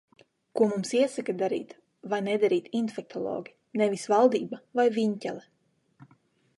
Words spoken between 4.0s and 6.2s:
valdība vai Viņķele.